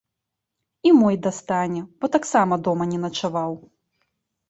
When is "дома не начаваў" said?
2.71-3.51